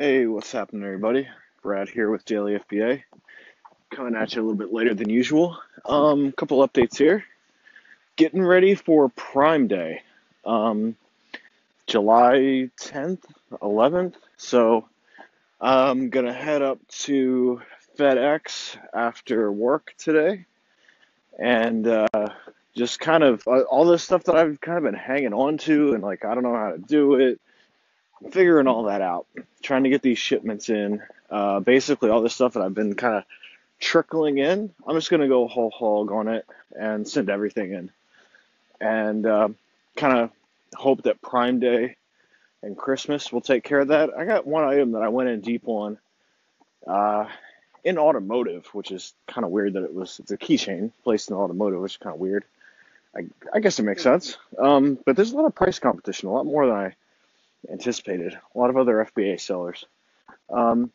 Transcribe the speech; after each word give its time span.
Hey, 0.00 0.24
what's 0.24 0.50
happening, 0.50 0.82
everybody? 0.82 1.28
Brad 1.60 1.90
here 1.90 2.10
with 2.10 2.24
Daily 2.24 2.58
FBA, 2.58 3.02
coming 3.90 4.16
at 4.16 4.34
you 4.34 4.40
a 4.40 4.42
little 4.42 4.56
bit 4.56 4.72
later 4.72 4.94
than 4.94 5.10
usual. 5.10 5.58
Um, 5.84 6.32
couple 6.32 6.66
updates 6.66 6.96
here. 6.96 7.22
Getting 8.16 8.42
ready 8.42 8.74
for 8.74 9.10
Prime 9.10 9.68
Day, 9.68 10.00
um, 10.46 10.96
July 11.86 12.70
10th, 12.80 13.24
11th. 13.60 14.14
So 14.38 14.88
I'm 15.60 16.08
gonna 16.08 16.32
head 16.32 16.62
up 16.62 16.78
to 17.00 17.60
FedEx 17.98 18.78
after 18.94 19.52
work 19.52 19.92
today, 19.98 20.46
and 21.38 21.86
uh, 21.86 22.30
just 22.74 23.00
kind 23.00 23.22
of 23.22 23.46
uh, 23.46 23.64
all 23.64 23.84
this 23.84 24.02
stuff 24.02 24.24
that 24.24 24.34
I've 24.34 24.62
kind 24.62 24.78
of 24.78 24.84
been 24.84 24.94
hanging 24.94 25.34
on 25.34 25.58
to, 25.58 25.92
and 25.92 26.02
like 26.02 26.24
I 26.24 26.32
don't 26.32 26.42
know 26.42 26.56
how 26.56 26.70
to 26.70 26.78
do 26.78 27.16
it 27.16 27.38
figuring 28.30 28.66
all 28.66 28.84
that 28.84 29.02
out, 29.02 29.26
trying 29.62 29.84
to 29.84 29.90
get 29.90 30.02
these 30.02 30.18
shipments 30.18 30.68
in. 30.68 31.02
Uh, 31.30 31.60
basically, 31.60 32.10
all 32.10 32.22
this 32.22 32.34
stuff 32.34 32.54
that 32.54 32.62
I've 32.62 32.74
been 32.74 32.94
kind 32.94 33.16
of 33.16 33.24
trickling 33.78 34.38
in, 34.38 34.72
I'm 34.86 34.96
just 34.96 35.10
going 35.10 35.22
to 35.22 35.28
go 35.28 35.48
whole 35.48 35.70
hog 35.70 36.12
on 36.12 36.28
it 36.28 36.46
and 36.78 37.08
send 37.08 37.30
everything 37.30 37.72
in. 37.72 37.90
And 38.80 39.26
uh, 39.26 39.48
kind 39.96 40.18
of 40.18 40.30
hope 40.74 41.02
that 41.02 41.22
Prime 41.22 41.60
Day 41.60 41.96
and 42.62 42.76
Christmas 42.76 43.32
will 43.32 43.40
take 43.40 43.64
care 43.64 43.80
of 43.80 43.88
that. 43.88 44.10
I 44.16 44.24
got 44.24 44.46
one 44.46 44.64
item 44.64 44.92
that 44.92 45.02
I 45.02 45.08
went 45.08 45.28
in 45.28 45.40
deep 45.40 45.62
on 45.66 45.98
uh, 46.86 47.26
in 47.84 47.98
automotive, 47.98 48.66
which 48.74 48.90
is 48.90 49.14
kind 49.26 49.44
of 49.44 49.50
weird 49.50 49.74
that 49.74 49.84
it 49.84 49.94
was, 49.94 50.18
it's 50.18 50.30
a 50.30 50.36
keychain 50.36 50.92
placed 51.04 51.30
in 51.30 51.36
automotive, 51.36 51.80
which 51.80 51.92
is 51.92 51.96
kind 51.96 52.14
of 52.14 52.20
weird. 52.20 52.44
I, 53.16 53.26
I 53.52 53.60
guess 53.60 53.78
it 53.78 53.84
makes 53.84 54.02
sense. 54.02 54.36
Um, 54.58 54.98
but 55.04 55.16
there's 55.16 55.32
a 55.32 55.36
lot 55.36 55.46
of 55.46 55.54
price 55.54 55.78
competition, 55.78 56.28
a 56.28 56.32
lot 56.32 56.46
more 56.46 56.66
than 56.66 56.76
I 56.76 56.94
anticipated. 57.68 58.38
A 58.54 58.58
lot 58.58 58.70
of 58.70 58.76
other 58.76 59.06
FBA 59.14 59.40
sellers. 59.40 59.84
Um, 60.48 60.92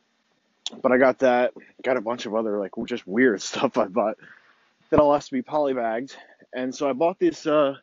but 0.82 0.92
I 0.92 0.98
got 0.98 1.20
that, 1.20 1.54
got 1.84 1.98
a 1.98 2.02
bunch 2.02 2.26
of 2.26 2.36
other 2.36 2.59
like 2.59 2.72
just 2.86 3.08
weird 3.08 3.42
stuff 3.42 3.78
I 3.78 3.86
bought 3.86 4.17
that 4.89 5.00
all 5.00 5.14
has 5.14 5.28
to 5.28 5.34
be 5.34 5.42
polybagged. 5.42 6.16
And 6.54 6.73
so 6.73 6.89
I 6.89 6.94
bought 6.94 7.20
this 7.20 7.45
uh, 7.45 7.76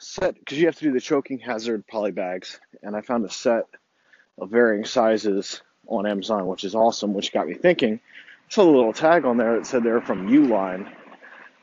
set 0.00 0.38
because 0.38 0.58
you 0.58 0.66
have 0.66 0.76
to 0.76 0.84
do 0.84 0.92
the 0.92 1.00
choking 1.00 1.38
hazard 1.38 1.86
polybags. 1.86 2.58
And 2.82 2.96
I 2.96 3.00
found 3.00 3.24
a 3.24 3.30
set 3.30 3.66
of 4.38 4.50
varying 4.50 4.84
sizes 4.84 5.62
on 5.86 6.06
Amazon, 6.06 6.46
which 6.46 6.64
is 6.64 6.74
awesome, 6.74 7.12
which 7.12 7.32
got 7.32 7.48
me 7.48 7.54
thinking. 7.54 7.94
I 7.94 8.54
saw 8.54 8.64
the 8.64 8.70
little 8.70 8.92
tag 8.92 9.24
on 9.24 9.36
there 9.36 9.56
that 9.56 9.66
said 9.66 9.82
they're 9.82 10.00
from 10.00 10.28
Uline. 10.28 10.90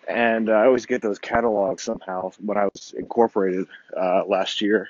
And 0.08 0.50
uh, 0.50 0.54
I 0.54 0.66
always 0.66 0.88
get 0.88 1.02
those 1.02 1.20
catalogs 1.20 1.84
somehow 1.84 2.32
when 2.40 2.58
I 2.58 2.66
was 2.66 2.94
incorporated 2.98 3.68
uh, 3.96 4.24
last 4.26 4.62
year 4.62 4.90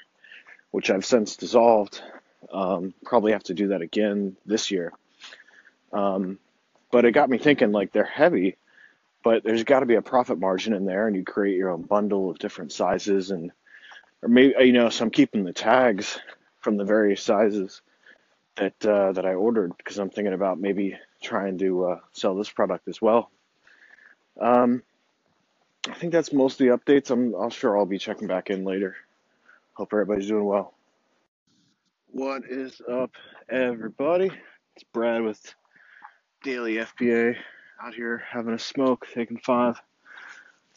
which 0.72 0.90
I've 0.90 1.06
since 1.06 1.36
dissolved. 1.36 2.02
Um, 2.52 2.94
probably 3.04 3.34
have 3.34 3.44
to 3.44 3.54
do 3.54 3.70
that 3.70 3.82
again 3.82 4.36
this 4.46 4.72
year. 4.72 4.94
Um, 5.92 6.40
but 6.92 7.06
it 7.06 7.12
got 7.12 7.30
me 7.30 7.38
thinking 7.38 7.72
like 7.72 7.92
they're 7.92 8.04
heavy, 8.04 8.58
but 9.24 9.44
there's 9.44 9.64
got 9.64 9.82
to 9.82 9.86
be 9.86 9.96
a 9.96 10.02
profit 10.02 10.40
margin 10.40 10.74
in 10.74 10.86
there, 10.86 11.08
and 11.08 11.16
you 11.16 11.24
create 11.24 11.58
your 11.58 11.70
own 11.70 11.84
bundle 11.84 12.30
of 12.30 12.40
different 12.40 12.72
sizes, 12.72 13.32
and 13.32 13.52
or 14.22 14.30
maybe 14.30 14.54
you 14.60 14.74
know, 14.74 14.90
so 14.90 15.06
I'm 15.06 15.12
keeping 15.12 15.44
the 15.44 15.54
tags 15.54 16.20
from 16.60 16.78
the 16.78 16.86
various 16.86 17.22
sizes 17.22 17.82
that 18.56 18.86
uh, 18.86 19.12
that 19.14 19.26
I 19.26 19.34
ordered 19.34 19.76
because 19.78 19.98
I'm 19.98 20.10
thinking 20.10 20.34
about 20.34 20.60
maybe 20.60 20.98
trying 21.22 21.58
to 21.60 21.86
uh, 21.86 22.00
sell 22.14 22.36
this 22.36 22.50
product 22.50 22.88
as 22.88 23.02
well. 23.02 23.30
Um, 24.40 24.84
I 25.88 25.94
think 25.94 26.12
that's 26.12 26.34
most 26.34 26.60
of 26.60 26.68
the 26.68 26.78
updates. 26.78 27.10
I'm, 27.10 27.34
I'm 27.34 27.50
sure 27.50 27.78
I'll 27.78 27.86
be 27.86 27.98
checking 27.98 28.28
back 28.28 28.50
in 28.50 28.64
later. 28.64 28.96
Hope 29.80 29.94
everybody's 29.94 30.28
doing 30.28 30.44
well. 30.44 30.74
What 32.12 32.44
is 32.50 32.82
up, 32.92 33.12
everybody? 33.50 34.30
It's 34.76 34.84
Brad 34.92 35.22
with 35.22 35.56
Daily 36.44 36.76
FBA 36.76 37.38
out 37.82 37.94
here 37.94 38.22
having 38.30 38.54
a 38.54 38.60
smoke, 38.60 39.08
taking 39.14 39.38
five. 39.38 39.82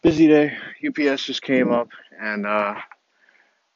Busy 0.02 0.28
day. 0.28 0.56
UPS 0.86 1.24
just 1.24 1.42
came 1.42 1.72
up 1.72 1.88
and 2.16 2.46
uh, 2.46 2.76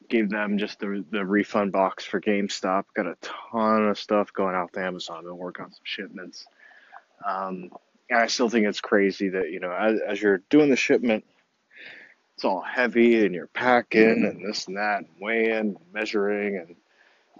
gave 0.08 0.30
them 0.30 0.58
just 0.58 0.78
the, 0.78 1.04
the 1.10 1.26
refund 1.26 1.72
box 1.72 2.04
for 2.04 2.20
GameStop. 2.20 2.84
Got 2.94 3.06
a 3.06 3.16
ton 3.20 3.88
of 3.88 3.98
stuff 3.98 4.32
going 4.32 4.54
out 4.54 4.74
to 4.74 4.80
Amazon. 4.80 5.24
Been 5.24 5.36
working 5.36 5.64
on 5.64 5.72
some 5.72 5.80
shipments. 5.82 6.46
Um, 7.26 7.72
and 8.08 8.20
I 8.20 8.28
still 8.28 8.48
think 8.48 8.68
it's 8.68 8.80
crazy 8.80 9.30
that, 9.30 9.50
you 9.50 9.58
know, 9.58 9.72
as, 9.72 9.98
as 10.06 10.22
you're 10.22 10.42
doing 10.50 10.70
the 10.70 10.76
shipment, 10.76 11.24
it's 12.36 12.44
all 12.44 12.60
heavy 12.60 13.24
and 13.24 13.34
you're 13.34 13.46
packing 13.46 14.26
and 14.26 14.44
this 14.46 14.66
and 14.66 14.76
that, 14.76 14.98
and 14.98 15.08
weighing, 15.18 15.76
measuring, 15.94 16.58
and 16.58 16.76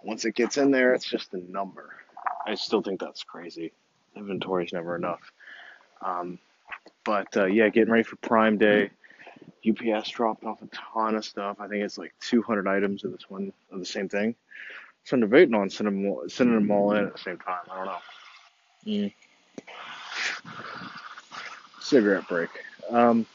once 0.03 0.25
it 0.25 0.35
gets 0.35 0.57
in 0.57 0.71
there, 0.71 0.95
it's 0.95 1.05
just 1.05 1.35
a 1.35 1.53
number. 1.53 1.95
I 2.47 2.55
still 2.55 2.81
think 2.81 3.01
that's 3.01 3.23
crazy. 3.23 3.73
Inventory 4.15 4.65
is 4.65 4.73
never 4.73 4.97
enough. 4.97 5.21
Um, 6.01 6.39
but 7.05 7.37
uh, 7.37 7.45
yeah, 7.45 7.69
getting 7.69 7.93
ready 7.93 8.05
for 8.05 8.17
Prime 8.17 8.57
Day. 8.57 8.91
UPS 9.69 10.11
dropped 10.11 10.45
off 10.45 10.63
a 10.63 10.69
ton 10.69 11.17
of 11.17 11.25
stuff. 11.25 11.57
I 11.61 11.69
think 11.69 11.85
it's 11.85 11.99
like 11.99 12.15
200 12.21 12.67
items 12.67 13.05
of 13.05 13.13
this 13.13 13.29
one 13.29 13.53
of 13.71 13.79
the 13.79 13.85
same 13.85 14.09
thing. 14.09 14.35
So 15.05 15.17
I'm 15.17 15.21
debating 15.21 15.55
on 15.55 15.69
sending 15.69 16.03
them, 16.03 16.29
sending 16.29 16.55
them 16.55 16.71
all 16.71 16.93
in 16.93 17.05
at 17.05 17.13
the 17.13 17.19
same 17.19 17.39
time. 17.39 17.61
I 17.71 17.77
don't 17.77 17.87
know. 17.87 17.99
Mm. 18.87 19.13
Cigarette 21.81 22.29
break. 22.29 22.51
Um, 22.91 23.27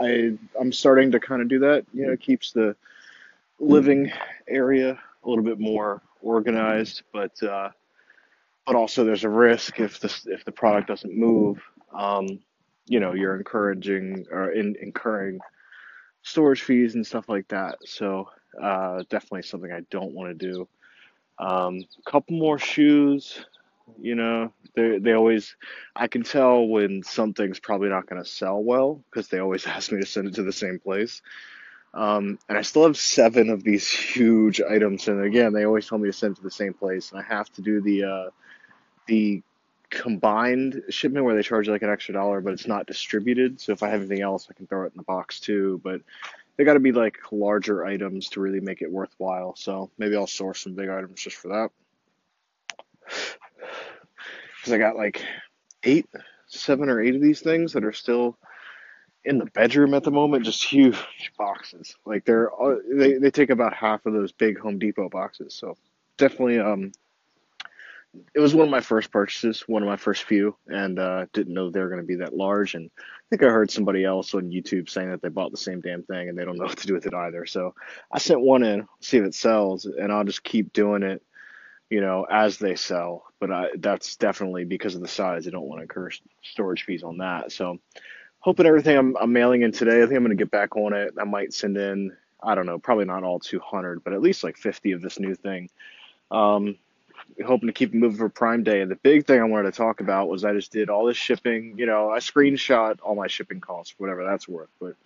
I 0.00 0.36
I'm 0.58 0.72
starting 0.72 1.10
to 1.12 1.20
kind 1.20 1.42
of 1.42 1.48
do 1.48 1.58
that. 1.60 1.84
You 1.92 2.06
know, 2.06 2.12
it 2.12 2.20
keeps 2.20 2.52
the 2.52 2.76
living 3.58 4.12
area 4.48 4.98
a 5.24 5.28
little 5.28 5.44
bit 5.44 5.58
more 5.58 6.02
organized, 6.22 7.02
but 7.12 7.42
uh, 7.42 7.70
but 8.66 8.76
also 8.76 9.04
there's 9.04 9.24
a 9.24 9.28
risk 9.28 9.80
if 9.80 10.00
the 10.00 10.14
if 10.26 10.44
the 10.44 10.52
product 10.52 10.88
doesn't 10.88 11.16
move. 11.16 11.62
Um, 11.92 12.40
you 12.86 13.00
know, 13.00 13.14
you're 13.14 13.36
encouraging 13.36 14.26
or 14.30 14.50
in, 14.52 14.76
incurring 14.80 15.40
storage 16.22 16.62
fees 16.62 16.94
and 16.94 17.06
stuff 17.06 17.28
like 17.28 17.48
that. 17.48 17.78
So 17.84 18.28
uh, 18.60 19.02
definitely 19.08 19.42
something 19.42 19.72
I 19.72 19.80
don't 19.90 20.12
want 20.12 20.38
to 20.38 20.52
do. 20.52 20.68
A 21.38 21.44
um, 21.44 21.84
couple 22.06 22.36
more 22.36 22.58
shoes 22.58 23.44
you 24.00 24.14
know, 24.14 24.52
they 24.74 24.98
they 24.98 25.12
always 25.12 25.56
I 25.94 26.08
can 26.08 26.22
tell 26.22 26.66
when 26.66 27.02
something's 27.02 27.60
probably 27.60 27.88
not 27.88 28.06
going 28.06 28.22
to 28.22 28.28
sell 28.28 28.62
well 28.62 29.02
because 29.10 29.28
they 29.28 29.38
always 29.38 29.66
ask 29.66 29.92
me 29.92 30.00
to 30.00 30.06
send 30.06 30.28
it 30.28 30.34
to 30.34 30.42
the 30.42 30.52
same 30.52 30.78
place. 30.78 31.22
Um, 31.94 32.38
and 32.48 32.58
I 32.58 32.62
still 32.62 32.84
have 32.84 32.96
seven 32.96 33.48
of 33.48 33.62
these 33.64 33.90
huge 34.14 34.60
items, 34.60 35.08
and 35.08 35.22
again, 35.22 35.52
they 35.52 35.64
always 35.64 35.88
tell 35.88 35.98
me 35.98 36.08
to 36.08 36.12
send 36.12 36.32
it 36.32 36.36
to 36.36 36.42
the 36.42 36.50
same 36.50 36.74
place, 36.74 37.10
and 37.10 37.20
I 37.20 37.24
have 37.24 37.50
to 37.54 37.62
do 37.62 37.80
the 37.80 38.04
uh, 38.04 38.30
the 39.06 39.42
combined 39.88 40.82
shipment 40.90 41.24
where 41.24 41.36
they 41.36 41.42
charge 41.42 41.68
like 41.68 41.82
an 41.82 41.90
extra 41.90 42.14
dollar, 42.14 42.40
but 42.40 42.52
it's 42.52 42.66
not 42.66 42.86
distributed. 42.86 43.60
So 43.60 43.72
if 43.72 43.82
I 43.82 43.88
have 43.90 44.00
anything 44.00 44.20
else, 44.20 44.48
I 44.50 44.54
can 44.54 44.66
throw 44.66 44.82
it 44.82 44.92
in 44.92 44.96
the 44.96 45.04
box 45.04 45.38
too. 45.38 45.80
But 45.84 46.02
they 46.56 46.64
got 46.64 46.74
to 46.74 46.80
be 46.80 46.92
like 46.92 47.18
larger 47.30 47.84
items 47.84 48.30
to 48.30 48.40
really 48.40 48.60
make 48.60 48.82
it 48.82 48.90
worthwhile. 48.90 49.54
So 49.54 49.90
maybe 49.96 50.16
I'll 50.16 50.26
source 50.26 50.62
some 50.62 50.74
big 50.74 50.88
items 50.88 51.20
just 51.20 51.36
for 51.36 51.48
that 51.48 51.70
because 54.66 54.72
I 54.72 54.78
got 54.78 54.96
like 54.96 55.22
eight, 55.84 56.06
seven 56.48 56.88
or 56.88 57.00
eight 57.00 57.14
of 57.14 57.22
these 57.22 57.40
things 57.40 57.72
that 57.72 57.84
are 57.84 57.92
still 57.92 58.36
in 59.24 59.38
the 59.38 59.46
bedroom 59.46 59.94
at 59.94 60.04
the 60.04 60.10
moment. 60.10 60.44
Just 60.44 60.64
huge 60.64 60.96
boxes. 61.38 61.94
Like 62.04 62.24
they're 62.24 62.50
uh, 62.52 62.76
they 62.92 63.14
they 63.14 63.30
take 63.30 63.50
about 63.50 63.74
half 63.74 64.06
of 64.06 64.12
those 64.12 64.32
big 64.32 64.58
Home 64.58 64.78
Depot 64.78 65.08
boxes. 65.08 65.54
So 65.54 65.76
definitely 66.16 66.60
um. 66.60 66.92
It 68.34 68.40
was 68.40 68.54
one 68.54 68.64
of 68.64 68.70
my 68.70 68.80
first 68.80 69.10
purchases, 69.10 69.68
one 69.68 69.82
of 69.82 69.88
my 69.90 69.96
first 69.96 70.22
few, 70.24 70.56
and 70.68 70.98
uh, 70.98 71.26
didn't 71.34 71.52
know 71.52 71.68
they 71.68 71.80
were 71.80 71.90
going 71.90 72.00
to 72.00 72.06
be 72.06 72.14
that 72.14 72.34
large. 72.34 72.74
And 72.74 72.90
I 72.98 73.02
think 73.28 73.42
I 73.42 73.52
heard 73.52 73.70
somebody 73.70 74.06
else 74.06 74.32
on 74.32 74.50
YouTube 74.50 74.88
saying 74.88 75.10
that 75.10 75.20
they 75.20 75.28
bought 75.28 75.50
the 75.50 75.58
same 75.58 75.82
damn 75.82 76.02
thing 76.02 76.30
and 76.30 76.38
they 76.38 76.46
don't 76.46 76.56
know 76.56 76.64
what 76.68 76.78
to 76.78 76.86
do 76.86 76.94
with 76.94 77.04
it 77.04 77.12
either. 77.12 77.44
So 77.44 77.74
I 78.10 78.18
sent 78.18 78.40
one 78.40 78.62
in, 78.62 78.88
see 79.00 79.18
if 79.18 79.24
it 79.24 79.34
sells, 79.34 79.84
and 79.84 80.10
I'll 80.10 80.24
just 80.24 80.42
keep 80.42 80.72
doing 80.72 81.02
it 81.02 81.22
you 81.90 82.00
know, 82.00 82.26
as 82.30 82.58
they 82.58 82.76
sell. 82.76 83.24
But 83.38 83.50
I, 83.50 83.68
that's 83.78 84.16
definitely 84.16 84.64
because 84.64 84.94
of 84.94 85.00
the 85.00 85.08
size. 85.08 85.46
I 85.46 85.50
don't 85.50 85.66
want 85.66 85.80
to 85.80 85.82
incur 85.82 86.10
storage 86.42 86.84
fees 86.84 87.02
on 87.02 87.18
that. 87.18 87.52
So, 87.52 87.78
hoping 88.40 88.66
everything 88.66 88.96
I'm, 88.96 89.16
I'm 89.16 89.32
mailing 89.32 89.62
in 89.62 89.72
today, 89.72 89.98
I 90.02 90.06
think 90.06 90.16
I'm 90.16 90.24
going 90.24 90.36
to 90.36 90.42
get 90.42 90.50
back 90.50 90.76
on 90.76 90.92
it. 90.92 91.14
I 91.20 91.24
might 91.24 91.52
send 91.52 91.76
in, 91.76 92.16
I 92.42 92.54
don't 92.54 92.66
know, 92.66 92.78
probably 92.78 93.04
not 93.04 93.24
all 93.24 93.40
200, 93.40 94.04
but 94.04 94.12
at 94.12 94.22
least 94.22 94.44
like 94.44 94.56
50 94.56 94.92
of 94.92 95.02
this 95.02 95.18
new 95.18 95.34
thing. 95.34 95.68
Um, 96.30 96.76
hoping 97.44 97.66
to 97.66 97.72
keep 97.72 97.92
moving 97.92 98.18
for 98.18 98.28
Prime 98.28 98.62
Day. 98.62 98.80
And 98.80 98.90
the 98.90 98.96
big 98.96 99.26
thing 99.26 99.40
I 99.40 99.44
wanted 99.44 99.72
to 99.72 99.76
talk 99.76 100.00
about 100.00 100.28
was 100.28 100.44
I 100.44 100.52
just 100.52 100.72
did 100.72 100.90
all 100.90 101.04
this 101.06 101.16
shipping. 101.16 101.74
You 101.76 101.86
know, 101.86 102.10
I 102.10 102.18
screenshot 102.18 102.98
all 103.02 103.14
my 103.14 103.26
shipping 103.26 103.60
costs, 103.60 103.94
whatever 103.98 104.24
that's 104.24 104.48
worth. 104.48 104.70
But 104.80 104.96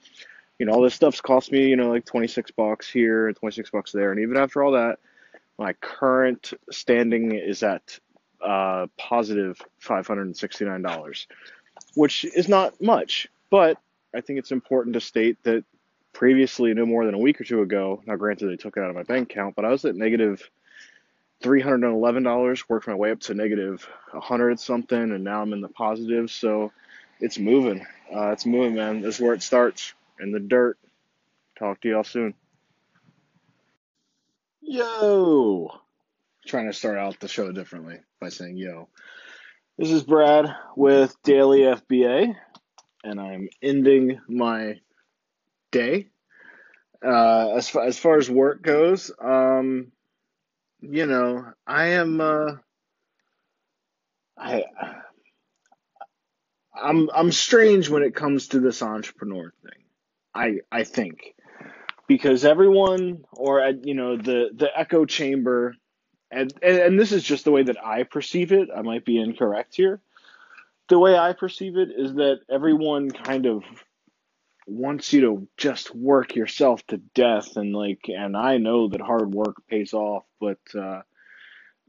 you 0.59 0.67
know, 0.67 0.73
all 0.73 0.83
this 0.83 0.95
stuff's 0.95 1.23
cost 1.23 1.51
me, 1.51 1.69
you 1.69 1.77
know, 1.77 1.91
like 1.91 2.05
26 2.05 2.51
bucks 2.51 2.89
here, 2.89 3.33
26 3.33 3.71
bucks 3.71 3.93
there, 3.93 4.13
and 4.13 4.21
even 4.21 4.37
after 4.37 4.63
all 4.63 4.73
that, 4.73 4.99
my 5.61 5.75
current 5.75 6.55
standing 6.71 7.33
is 7.33 7.63
at 7.63 7.99
uh, 8.41 8.87
positive 8.97 9.61
$569, 9.85 11.27
which 11.95 12.25
is 12.25 12.49
not 12.49 12.81
much, 12.81 13.29
but 13.51 13.77
I 14.15 14.23
think 14.23 14.39
it's 14.39 14.53
important 14.53 14.95
to 14.95 15.03
state 15.03 15.37
that 15.43 15.65
previously, 16.15 16.73
no 16.73 16.87
more 16.87 17.05
than 17.05 17.15
a 17.15 17.19
week 17.19 17.43
or 17.43 17.45
two 17.45 17.61
ago, 17.61 18.03
now 18.07 18.17
granted 18.17 18.49
they 18.49 18.57
took 18.57 18.79
it 18.79 18.81
out 18.83 18.89
of 18.89 18.97
my 18.97 19.03
bank 19.03 19.31
account, 19.31 19.55
but 19.55 19.67
I 19.67 19.69
was 19.69 19.85
at 19.85 19.95
negative 19.95 20.51
$311, 21.45 22.65
worked 22.71 22.89
my 22.89 22.95
way 22.95 23.11
up 23.11 23.21
to 23.21 23.35
negative 23.35 23.87
100 24.13 24.59
something, 24.59 24.99
and 24.99 25.23
now 25.23 25.43
I'm 25.43 25.53
in 25.53 25.61
the 25.61 25.69
positive. 25.69 26.31
So 26.31 26.73
it's 27.21 27.39
moving. 27.39 27.87
Uh, 28.11 28.31
it's 28.31 28.47
moving, 28.47 28.77
man. 28.77 29.03
This 29.03 29.17
is 29.17 29.21
where 29.21 29.35
it 29.35 29.43
starts 29.43 29.93
in 30.19 30.33
the 30.33 30.41
dirt. 30.41 30.79
Talk 31.59 31.83
to 31.83 31.89
y'all 31.91 32.05
soon. 32.05 32.33
Yo! 34.73 35.69
Trying 36.47 36.67
to 36.67 36.73
start 36.73 36.97
out 36.97 37.19
the 37.19 37.27
show 37.27 37.51
differently 37.51 37.99
by 38.21 38.29
saying 38.29 38.57
yo. 38.57 38.89
This 39.77 39.91
is 39.91 40.05
Brad 40.05 40.55
with 40.77 41.13
Daily 41.25 41.63
FBA, 41.63 42.37
and 43.03 43.21
I'm 43.21 43.49
ending 43.61 44.21
my 44.29 44.79
day. 45.73 46.07
Uh, 47.05 47.57
as 47.57 47.69
far, 47.69 47.85
as 47.85 47.99
far 47.99 48.19
as 48.19 48.31
work 48.31 48.63
goes, 48.63 49.11
um, 49.21 49.91
you 50.81 51.07
know, 51.07 51.47
I 51.67 51.87
am 51.87 52.21
uh, 52.21 52.53
I 54.39 54.67
I'm 56.81 57.11
I'm 57.13 57.33
strange 57.33 57.91
when 57.91 58.05
it 58.05 58.15
comes 58.15 58.47
to 58.49 58.61
this 58.61 58.83
entrepreneur 58.83 59.53
thing. 59.65 59.83
I 60.33 60.59
I 60.71 60.85
think 60.85 61.35
because 62.11 62.45
everyone 62.45 63.25
or 63.35 63.63
uh, 63.63 63.73
you 63.85 63.95
know 63.95 64.17
the 64.17 64.51
the 64.53 64.69
echo 64.77 65.05
chamber 65.05 65.77
and, 66.29 66.53
and 66.61 66.77
and 66.77 66.99
this 66.99 67.13
is 67.13 67.23
just 67.23 67.45
the 67.45 67.53
way 67.53 67.63
that 67.63 67.77
I 67.85 68.03
perceive 68.03 68.51
it. 68.51 68.69
I 68.77 68.83
might 68.83 69.05
be 69.05 69.21
incorrect 69.21 69.77
here. 69.77 70.01
The 70.89 70.99
way 70.99 71.17
I 71.17 71.35
perceive 71.35 71.77
it 71.77 71.91
is 71.97 72.15
that 72.15 72.41
everyone 72.51 73.13
kind 73.13 73.47
of 73.47 73.63
wants 74.67 75.13
you 75.13 75.21
to 75.21 75.49
just 75.57 75.95
work 75.95 76.35
yourself 76.35 76.85
to 76.89 76.97
death 76.97 77.57
and 77.57 77.73
like 77.73 78.07
and 78.09 78.37
I 78.37 78.57
know 78.57 78.89
that 78.89 79.01
hard 79.01 79.33
work 79.33 79.65
pays 79.69 79.93
off, 79.95 80.25
but 80.41 80.59
uh 80.77 81.03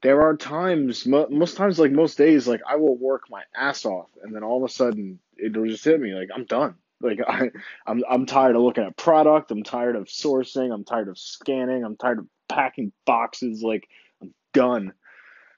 there 0.03 0.21
are 0.21 0.37
times 0.37 1.07
most 1.07 1.57
times 1.57 1.79
like 1.79 1.91
most 1.91 2.19
days 2.19 2.47
like 2.47 2.61
I 2.69 2.75
will 2.75 2.95
work 2.95 3.23
my 3.31 3.41
ass 3.55 3.85
off 3.85 4.11
and 4.21 4.35
then 4.35 4.43
all 4.43 4.63
of 4.63 4.69
a 4.69 4.71
sudden 4.71 5.17
it'll 5.43 5.65
just 5.65 5.83
hit 5.83 5.99
me 5.99 6.13
like 6.13 6.29
I'm 6.31 6.45
done. 6.45 6.75
Like 7.03 7.19
I 7.27 7.51
I'm 7.85 8.03
I'm 8.09 8.25
tired 8.25 8.55
of 8.55 8.61
looking 8.61 8.83
at 8.83 8.97
product, 8.97 9.51
I'm 9.51 9.63
tired 9.63 9.95
of 9.95 10.05
sourcing, 10.05 10.73
I'm 10.73 10.83
tired 10.83 11.07
of 11.07 11.17
scanning, 11.17 11.83
I'm 11.83 11.97
tired 11.97 12.19
of 12.19 12.27
packing 12.47 12.91
boxes 13.05 13.61
like 13.63 13.87
I'm 14.21 14.33
done. 14.53 14.93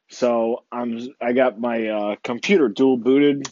So 0.10 0.64
I'm 0.72 1.10
I 1.22 1.34
got 1.34 1.60
my 1.60 1.88
uh, 1.88 2.16
computer 2.24 2.70
dual 2.70 2.98
booted 2.98 3.48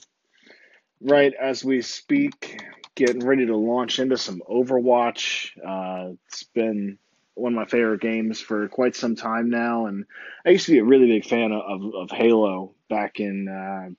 right 1.02 1.34
as 1.34 1.64
we 1.64 1.82
speak 1.82 2.62
getting 2.96 3.26
ready 3.26 3.46
to 3.48 3.56
launch 3.56 4.00
into 4.00 4.18
some 4.18 4.42
Overwatch. 4.50 5.52
Uh, 5.58 6.14
it's 6.28 6.44
been 6.44 6.98
one 7.34 7.54
of 7.54 7.58
my 7.58 7.66
favorite 7.66 8.02
games 8.02 8.40
for 8.40 8.68
quite 8.68 8.96
some 8.96 9.16
time 9.16 9.50
now, 9.50 9.86
and 9.88 10.06
I 10.46 10.50
used 10.50 10.66
to 10.66 10.74
be 10.74 10.80
a 10.80 10.84
really 10.84 11.08
big 11.08 11.26
fan 11.26 11.52
of 11.52 11.96
of 11.96 12.12
Halo 12.12 12.76
back 12.90 13.20
in 13.20 13.48
uh, 13.48 13.90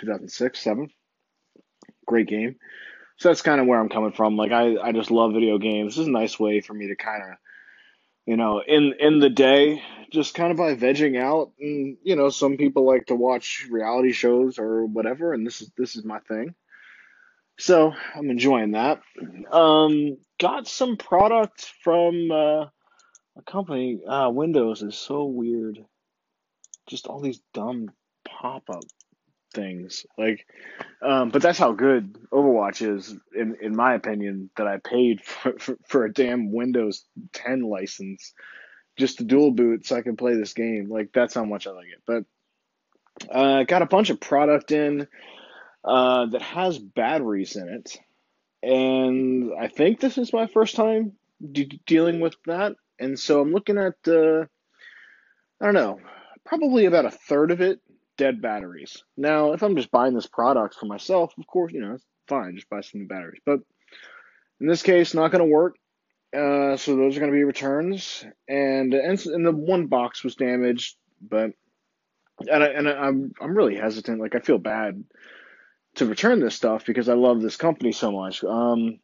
2006, 0.00 0.58
seven. 0.58 0.90
Great 2.06 2.28
game. 2.28 2.56
So 3.16 3.28
that's 3.28 3.42
kind 3.42 3.60
of 3.60 3.66
where 3.66 3.80
I'm 3.80 3.88
coming 3.88 4.12
from. 4.12 4.36
Like 4.36 4.52
I, 4.52 4.76
I 4.76 4.92
just 4.92 5.10
love 5.10 5.32
video 5.32 5.58
games. 5.58 5.94
This 5.94 6.02
is 6.02 6.08
a 6.08 6.12
nice 6.12 6.38
way 6.38 6.60
for 6.60 6.74
me 6.74 6.88
to 6.88 6.96
kind 6.96 7.22
of, 7.22 7.38
you 8.26 8.36
know, 8.36 8.62
in 8.66 8.94
in 8.98 9.20
the 9.20 9.30
day, 9.30 9.82
just 10.10 10.34
kind 10.34 10.50
of 10.50 10.56
by 10.56 10.74
vegging 10.74 11.20
out. 11.20 11.52
And 11.60 11.96
you 12.02 12.16
know, 12.16 12.30
some 12.30 12.56
people 12.56 12.86
like 12.86 13.06
to 13.06 13.14
watch 13.14 13.66
reality 13.70 14.12
shows 14.12 14.58
or 14.58 14.84
whatever, 14.86 15.32
and 15.32 15.46
this 15.46 15.60
is 15.60 15.70
this 15.76 15.96
is 15.96 16.04
my 16.04 16.18
thing. 16.20 16.54
So 17.58 17.92
I'm 18.16 18.30
enjoying 18.30 18.72
that. 18.72 19.00
Um, 19.50 20.18
got 20.40 20.66
some 20.66 20.96
product 20.96 21.72
from 21.82 22.30
uh, 22.32 22.66
a 23.36 23.42
company. 23.46 24.00
Uh, 24.04 24.30
Windows 24.30 24.82
is 24.82 24.96
so 24.96 25.24
weird. 25.24 25.84
Just 26.88 27.06
all 27.06 27.20
these 27.20 27.40
dumb 27.52 27.90
pop 28.24 28.68
up 28.68 28.82
things. 29.54 30.04
Like, 30.18 30.46
um, 31.00 31.30
but 31.30 31.42
that's 31.42 31.58
how 31.58 31.72
good 31.72 32.18
Overwatch 32.30 32.86
is, 32.86 33.16
in 33.34 33.56
in 33.60 33.74
my 33.74 33.94
opinion. 33.94 34.50
That 34.56 34.66
I 34.66 34.78
paid 34.78 35.22
for, 35.24 35.58
for, 35.58 35.78
for 35.86 36.04
a 36.04 36.12
damn 36.12 36.52
Windows 36.52 37.04
10 37.32 37.62
license 37.62 38.34
just 38.96 39.18
to 39.18 39.24
dual 39.24 39.50
boot 39.50 39.86
so 39.86 39.96
I 39.96 40.02
can 40.02 40.16
play 40.16 40.34
this 40.34 40.52
game. 40.52 40.88
Like 40.88 41.10
that's 41.12 41.34
how 41.34 41.44
much 41.44 41.66
I 41.66 41.70
like 41.70 41.88
it. 41.88 42.02
But 42.06 42.24
uh, 43.30 43.64
got 43.64 43.82
a 43.82 43.86
bunch 43.86 44.10
of 44.10 44.20
product 44.20 44.72
in 44.72 45.06
uh, 45.84 46.26
that 46.26 46.42
has 46.42 46.78
batteries 46.78 47.56
in 47.56 47.68
it. 47.68 47.98
And 48.62 49.52
I 49.58 49.68
think 49.68 50.00
this 50.00 50.16
is 50.18 50.32
my 50.32 50.46
first 50.46 50.76
time 50.76 51.12
de- 51.52 51.80
dealing 51.86 52.20
with 52.20 52.36
that. 52.46 52.74
And 52.98 53.18
so 53.18 53.40
I'm 53.40 53.52
looking 53.52 53.78
at, 53.78 53.94
uh, 54.06 54.46
I 55.60 55.64
don't 55.64 55.74
know, 55.74 56.00
probably 56.44 56.86
about 56.86 57.06
a 57.06 57.10
third 57.10 57.50
of 57.50 57.60
it 57.60 57.80
dead 58.16 58.40
batteries. 58.40 59.02
Now, 59.16 59.52
if 59.52 59.62
I'm 59.62 59.76
just 59.76 59.90
buying 59.90 60.14
this 60.14 60.26
product 60.26 60.74
for 60.74 60.86
myself, 60.86 61.32
of 61.38 61.46
course, 61.46 61.72
you 61.72 61.80
know, 61.80 61.94
it's 61.94 62.04
fine, 62.28 62.56
just 62.56 62.70
buy 62.70 62.80
some 62.80 63.00
new 63.00 63.06
batteries. 63.06 63.42
But 63.44 63.60
in 64.60 64.66
this 64.66 64.82
case, 64.82 65.14
not 65.14 65.30
going 65.30 65.44
to 65.44 65.52
work. 65.52 65.76
Uh, 66.34 66.76
so 66.76 66.96
those 66.96 67.16
are 67.16 67.20
going 67.20 67.30
to 67.30 67.36
be 67.36 67.44
returns, 67.44 68.24
and, 68.48 68.92
and 68.92 69.24
and 69.24 69.46
the 69.46 69.52
one 69.52 69.86
box 69.86 70.24
was 70.24 70.34
damaged, 70.34 70.96
but 71.20 71.52
and 72.40 72.64
I, 72.64 72.66
and 72.66 72.88
I'm 72.88 73.32
I'm 73.40 73.56
really 73.56 73.76
hesitant. 73.76 74.20
Like 74.20 74.34
I 74.34 74.40
feel 74.40 74.58
bad 74.58 75.04
to 75.96 76.06
return 76.06 76.40
this 76.40 76.56
stuff 76.56 76.84
because 76.84 77.08
I 77.08 77.14
love 77.14 77.40
this 77.40 77.56
company 77.56 77.92
so 77.92 78.10
much. 78.10 78.42
Um, 78.42 78.98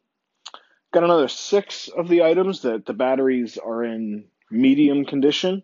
got 0.91 1.05
another 1.05 1.29
six 1.29 1.87
of 1.87 2.09
the 2.09 2.23
items 2.23 2.63
that 2.63 2.85
the 2.85 2.93
batteries 2.93 3.57
are 3.57 3.83
in 3.83 4.25
medium 4.49 5.05
condition. 5.05 5.63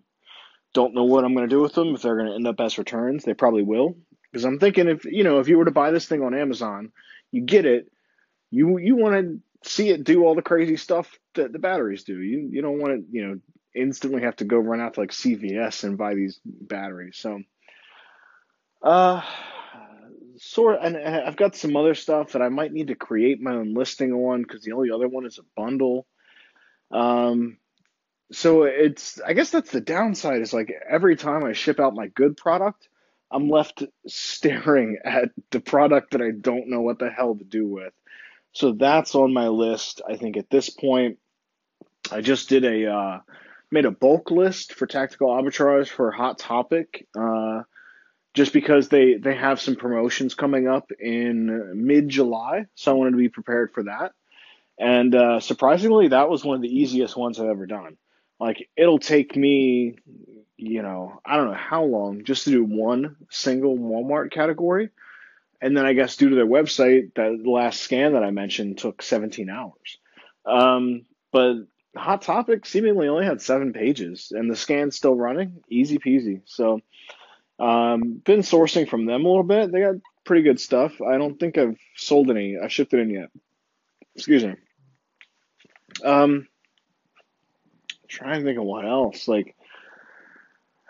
Don't 0.73 0.93
know 0.93 1.05
what 1.05 1.23
I'm 1.23 1.33
going 1.33 1.47
to 1.47 1.55
do 1.55 1.61
with 1.61 1.73
them. 1.73 1.95
If 1.95 2.01
they're 2.01 2.17
going 2.17 2.29
to 2.29 2.35
end 2.35 2.47
up 2.47 2.59
as 2.59 2.77
returns, 2.77 3.23
they 3.23 3.33
probably 3.33 3.63
will. 3.63 3.95
Because 4.31 4.45
I'm 4.45 4.59
thinking 4.59 4.87
if 4.87 5.05
you 5.05 5.23
know 5.23 5.39
if 5.39 5.47
you 5.47 5.57
were 5.57 5.65
to 5.65 5.71
buy 5.71 5.91
this 5.91 6.05
thing 6.05 6.21
on 6.21 6.35
Amazon, 6.35 6.91
you 7.31 7.41
get 7.41 7.65
it, 7.65 7.91
you 8.51 8.77
you 8.77 8.95
want 8.95 9.15
to 9.15 9.69
see 9.69 9.89
it 9.89 10.03
do 10.03 10.25
all 10.25 10.35
the 10.35 10.41
crazy 10.41 10.77
stuff 10.77 11.17
that 11.35 11.51
the 11.51 11.59
batteries 11.59 12.03
do. 12.03 12.19
You 12.19 12.49
you 12.51 12.61
don't 12.61 12.79
want 12.79 12.93
to 12.93 13.05
you 13.11 13.27
know 13.27 13.39
instantly 13.73 14.21
have 14.23 14.35
to 14.37 14.45
go 14.45 14.57
run 14.57 14.81
out 14.81 14.95
to 14.95 14.99
like 14.99 15.11
CVS 15.11 15.83
and 15.83 15.97
buy 15.97 16.15
these 16.15 16.39
batteries. 16.43 17.17
So, 17.17 17.41
uh, 18.81 19.21
sort 20.37 20.79
and 20.81 20.97
I've 20.97 21.35
got 21.35 21.55
some 21.55 21.75
other 21.75 21.95
stuff 21.95 22.33
that 22.33 22.41
I 22.41 22.49
might 22.49 22.73
need 22.73 22.87
to 22.87 22.95
create 22.95 23.41
my 23.41 23.51
own 23.51 23.73
listing 23.73 24.11
on 24.13 24.41
because 24.41 24.63
the 24.63 24.73
only 24.73 24.91
other 24.91 25.07
one 25.07 25.25
is 25.25 25.39
a 25.39 25.43
bundle. 25.55 26.05
Um, 26.91 27.57
so 28.31 28.63
it's 28.63 29.21
I 29.21 29.33
guess 29.33 29.51
that's 29.51 29.71
the 29.71 29.81
downside 29.81 30.41
is 30.41 30.53
like 30.53 30.73
every 30.89 31.15
time 31.15 31.43
I 31.43 31.53
ship 31.53 31.79
out 31.79 31.95
my 31.95 32.07
good 32.07 32.37
product, 32.37 32.89
I'm 33.31 33.49
left 33.49 33.83
staring 34.07 34.99
at 35.05 35.31
the 35.51 35.59
product 35.59 36.11
that 36.11 36.21
I 36.21 36.31
don't 36.31 36.69
know 36.69 36.81
what 36.81 36.99
the 36.99 37.09
hell 37.09 37.35
to 37.35 37.43
do 37.43 37.65
with. 37.65 37.93
So 38.53 38.71
that's 38.73 39.15
on 39.15 39.33
my 39.33 39.47
list. 39.49 40.01
I 40.07 40.17
think 40.17 40.37
at 40.37 40.49
this 40.49 40.69
point, 40.69 41.19
I 42.11 42.21
just 42.21 42.49
did 42.49 42.65
a 42.65 42.91
uh, 42.91 43.19
made 43.71 43.85
a 43.85 43.91
bulk 43.91 44.31
list 44.31 44.73
for 44.73 44.87
tactical 44.87 45.29
arbitrage 45.29 45.89
for 45.89 46.11
Hot 46.11 46.39
Topic. 46.39 47.07
Uh, 47.17 47.63
just 48.33 48.53
because 48.53 48.87
they 48.89 49.15
they 49.15 49.35
have 49.35 49.59
some 49.59 49.75
promotions 49.75 50.35
coming 50.35 50.67
up 50.67 50.91
in 50.99 51.85
mid 51.87 52.07
July, 52.07 52.67
so 52.75 52.91
I 52.91 52.93
wanted 52.93 53.11
to 53.11 53.17
be 53.17 53.29
prepared 53.29 53.71
for 53.73 53.83
that. 53.83 54.13
And 54.79 55.15
uh, 55.15 55.39
surprisingly, 55.39 56.09
that 56.09 56.29
was 56.29 56.45
one 56.45 56.55
of 56.55 56.61
the 56.61 56.75
easiest 56.75 57.17
ones 57.17 57.39
I've 57.39 57.47
ever 57.47 57.65
done. 57.65 57.97
Like 58.39 58.69
it'll 58.75 58.99
take 58.99 59.35
me, 59.35 59.95
you 60.57 60.81
know, 60.81 61.19
I 61.25 61.37
don't 61.37 61.47
know 61.47 61.57
how 61.57 61.83
long 61.83 62.23
just 62.23 62.43
to 62.45 62.51
do 62.51 62.63
one 62.63 63.15
single 63.29 63.77
Walmart 63.77 64.31
category, 64.31 64.89
and 65.61 65.75
then 65.75 65.85
I 65.85 65.93
guess 65.93 66.17
due 66.17 66.29
to 66.29 66.35
their 66.35 66.45
website, 66.45 67.15
that 67.15 67.45
last 67.45 67.81
scan 67.81 68.13
that 68.13 68.23
I 68.23 68.31
mentioned 68.31 68.77
took 68.77 69.01
17 69.01 69.49
hours. 69.49 69.97
Um, 70.45 71.05
but 71.31 71.55
Hot 71.95 72.21
Topic 72.21 72.65
seemingly 72.65 73.07
only 73.07 73.25
had 73.25 73.41
seven 73.41 73.73
pages, 73.73 74.31
and 74.35 74.49
the 74.49 74.55
scan's 74.55 74.95
still 74.95 75.15
running, 75.15 75.61
easy 75.69 75.97
peasy. 75.97 76.41
So 76.45 76.81
um, 77.59 78.21
been 78.23 78.41
sourcing 78.41 78.87
from 78.87 79.05
them 79.05 79.25
a 79.25 79.27
little 79.27 79.43
bit. 79.43 79.71
They 79.71 79.81
got 79.81 79.95
pretty 80.23 80.43
good 80.43 80.59
stuff. 80.59 81.01
I 81.01 81.17
don't 81.17 81.39
think 81.39 81.57
I've 81.57 81.77
sold 81.95 82.29
any. 82.29 82.57
I 82.57 82.67
shipped 82.67 82.93
it 82.93 82.99
in 82.99 83.09
yet. 83.09 83.29
Excuse 84.15 84.45
me. 84.45 84.55
Um, 86.03 86.47
trying 88.07 88.39
to 88.39 88.45
think 88.45 88.59
of 88.59 88.65
what 88.65 88.85
else. 88.85 89.27
Like, 89.27 89.55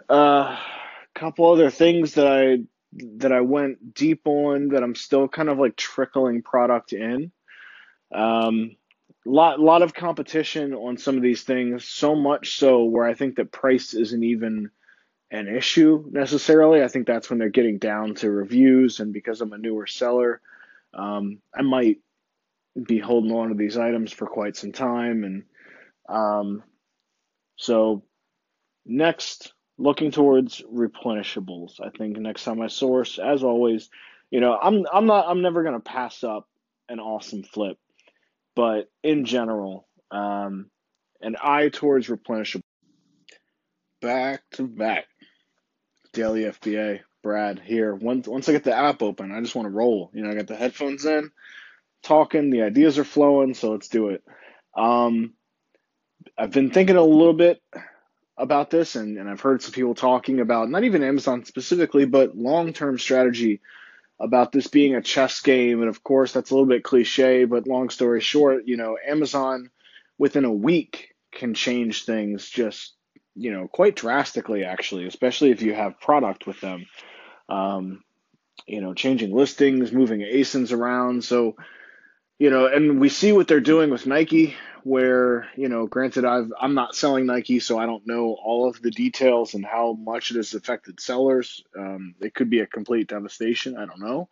a 0.09 0.13
uh, 0.13 0.57
couple 1.13 1.51
other 1.51 1.69
things 1.69 2.13
that 2.13 2.27
I 2.27 2.59
that 2.93 3.31
I 3.31 3.41
went 3.41 3.93
deep 3.93 4.21
on 4.25 4.69
that 4.69 4.81
I'm 4.81 4.95
still 4.95 5.27
kind 5.27 5.49
of 5.49 5.59
like 5.59 5.75
trickling 5.75 6.41
product 6.41 6.93
in. 6.93 7.31
Um, 8.13 8.77
lot 9.25 9.59
lot 9.59 9.81
of 9.81 9.93
competition 9.93 10.73
on 10.73 10.97
some 10.97 11.17
of 11.17 11.21
these 11.21 11.43
things. 11.43 11.85
So 11.85 12.15
much 12.15 12.57
so 12.57 12.85
where 12.85 13.05
I 13.05 13.13
think 13.13 13.35
that 13.35 13.51
price 13.51 13.93
isn't 13.93 14.23
even 14.23 14.71
an 15.29 15.47
issue 15.47 16.05
necessarily. 16.09 16.81
I 16.81 16.87
think 16.87 17.05
that's 17.05 17.29
when 17.29 17.37
they're 17.37 17.49
getting 17.49 17.77
down 17.77 18.15
to 18.15 18.31
reviews, 18.31 18.99
and 18.99 19.11
because 19.11 19.41
I'm 19.41 19.53
a 19.53 19.57
newer 19.57 19.87
seller, 19.87 20.41
um, 20.93 21.39
I 21.53 21.61
might 21.63 21.99
be 22.81 22.99
holding 22.99 23.31
on 23.31 23.49
to 23.49 23.55
these 23.55 23.77
items 23.77 24.13
for 24.13 24.27
quite 24.27 24.55
some 24.55 24.71
time. 24.71 25.23
And 25.23 25.43
um, 26.07 26.63
so, 27.57 28.03
next 28.85 29.53
looking 29.77 30.11
towards 30.11 30.61
replenishables. 30.61 31.79
I 31.81 31.89
think 31.89 32.17
next 32.17 32.43
time 32.43 32.61
I 32.61 32.67
source, 32.67 33.19
as 33.19 33.43
always, 33.43 33.89
you 34.31 34.39
know, 34.39 34.57
I'm 34.57 34.85
I'm 34.91 35.05
not 35.05 35.27
I'm 35.27 35.41
never 35.41 35.63
gonna 35.63 35.79
pass 35.79 36.23
up 36.23 36.47
an 36.89 36.99
awesome 36.99 37.43
flip, 37.43 37.77
but 38.55 38.89
in 39.03 39.25
general, 39.25 39.87
um, 40.11 40.69
an 41.21 41.35
eye 41.41 41.69
towards 41.69 42.07
replenishable. 42.07 42.61
Back 44.01 44.43
to 44.53 44.67
back, 44.67 45.05
daily 46.13 46.43
FBA. 46.43 47.01
Brad 47.23 47.59
here. 47.59 47.93
Once 47.93 48.25
once 48.25 48.47
I 48.47 48.53
get 48.53 48.63
the 48.63 48.73
app 48.73 49.01
open, 49.01 49.33
I 49.33 49.41
just 49.41 49.53
want 49.53 49.65
to 49.65 49.73
roll. 49.73 50.11
You 50.13 50.23
know, 50.23 50.29
I 50.29 50.35
got 50.35 50.47
the 50.47 50.55
headphones 50.55 51.05
in, 51.05 51.29
talking. 52.01 52.51
The 52.51 52.61
ideas 52.61 52.97
are 52.99 53.03
flowing, 53.03 53.53
so 53.53 53.71
let's 53.71 53.89
do 53.89 54.09
it. 54.09 54.23
Um, 54.77 55.33
I've 56.37 56.51
been 56.51 56.71
thinking 56.71 56.95
a 56.95 57.03
little 57.03 57.33
bit 57.33 57.61
about 58.37 58.69
this, 58.69 58.95
and, 58.95 59.17
and 59.17 59.29
I've 59.29 59.41
heard 59.41 59.61
some 59.61 59.71
people 59.71 59.95
talking 59.95 60.39
about 60.39 60.69
not 60.69 60.83
even 60.83 61.03
Amazon 61.03 61.45
specifically, 61.45 62.05
but 62.05 62.37
long 62.37 62.73
term 62.73 62.99
strategy 62.99 63.61
about 64.19 64.51
this 64.51 64.67
being 64.67 64.95
a 64.95 65.01
chess 65.01 65.41
game. 65.41 65.81
And 65.81 65.89
of 65.89 66.03
course, 66.03 66.33
that's 66.33 66.51
a 66.51 66.53
little 66.53 66.67
bit 66.67 66.83
cliche, 66.83 67.45
but 67.45 67.67
long 67.67 67.89
story 67.89 68.21
short, 68.21 68.63
you 68.65 68.77
know, 68.77 68.97
Amazon 69.05 69.69
within 70.17 70.45
a 70.45 70.53
week 70.53 71.15
can 71.31 71.53
change 71.53 72.05
things 72.05 72.49
just, 72.49 72.93
you 73.35 73.51
know, 73.51 73.67
quite 73.67 73.95
drastically, 73.95 74.63
actually, 74.63 75.05
especially 75.07 75.51
if 75.51 75.61
you 75.61 75.73
have 75.73 75.99
product 75.99 76.47
with 76.47 76.59
them. 76.61 76.85
Um, 77.49 78.03
you 78.65 78.81
know, 78.81 78.93
changing 78.93 79.33
listings, 79.33 79.91
moving 79.91 80.21
ASINs 80.21 80.73
around. 80.73 81.23
So, 81.23 81.55
you 82.39 82.49
know, 82.49 82.67
and 82.67 82.99
we 82.99 83.09
see 83.09 83.31
what 83.31 83.47
they're 83.47 83.59
doing 83.59 83.89
with 83.89 84.05
Nike 84.05 84.55
where 84.87 85.49
you 85.57 85.67
know 85.67 85.85
granted 85.85 86.23
i've 86.23 86.49
i'm 86.61 86.73
not 86.73 86.95
selling 86.95 87.25
nike 87.25 87.59
so 87.59 87.77
i 87.77 87.85
don't 87.85 88.07
know 88.07 88.37
all 88.41 88.69
of 88.69 88.81
the 88.81 88.89
details 88.89 89.53
and 89.53 89.65
how 89.65 89.91
much 89.91 90.31
it 90.31 90.37
has 90.37 90.53
affected 90.53 91.01
sellers. 91.01 91.61
Um, 91.77 92.15
it 92.21 92.33
could 92.33 92.49
be 92.49 92.61
a 92.61 92.67
complete 92.67 93.09
devastation. 93.09 93.75
I 93.75 93.85
don't 93.85 93.99
know. 93.99 94.29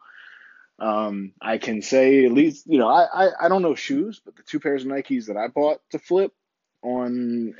Um, 0.79 1.33
i 1.41 1.57
can 1.57 1.81
say 1.81 2.25
at 2.25 2.31
least 2.31 2.67
you 2.67 2.77
know 2.77 2.87
I, 2.87 3.25
I 3.25 3.45
i 3.45 3.49
don't 3.49 3.63
know 3.63 3.75
shoes 3.75 4.21
but 4.23 4.37
the 4.37 4.43
two 4.43 4.61
pairs 4.61 4.83
of 4.83 4.89
nikes 4.91 5.27
that 5.27 5.37
i 5.37 5.47
bought 5.47 5.81
to 5.91 5.99
flip 5.99 6.33
on 6.81 7.55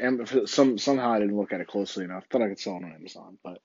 some 0.46 0.78
somehow 0.78 1.12
i 1.12 1.20
didn't 1.20 1.38
look 1.38 1.54
at 1.54 1.62
it 1.62 1.68
closely 1.68 2.04
enough 2.06 2.26
thought 2.30 2.42
i 2.42 2.50
could 2.50 2.60
sell 2.60 2.74
on 2.74 2.84
amazon 2.86 3.38
but 3.44 3.60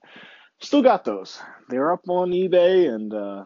still 0.61 0.83
got 0.83 1.05
those. 1.05 1.41
They're 1.69 1.93
up 1.93 2.09
on 2.09 2.31
ebay 2.31 2.93
and 2.93 3.13
uh, 3.13 3.45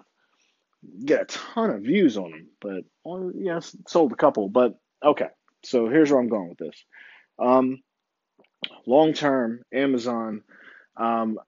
get 1.04 1.22
a 1.22 1.24
ton 1.26 1.70
of 1.70 1.82
views 1.82 2.16
on 2.16 2.30
them 2.30 2.46
but 2.60 2.84
yeah 3.34 3.60
sold 3.86 4.12
a 4.12 4.16
couple 4.16 4.48
but 4.48 4.78
okay 5.04 5.28
so 5.64 5.88
here's 5.88 6.10
where 6.10 6.20
I'm 6.20 6.28
going 6.28 6.50
with 6.50 6.58
this. 6.58 6.84
Um, 7.38 7.82
long 8.86 9.12
term, 9.12 9.62
Amazon, 9.72 10.42
um, 10.96 11.38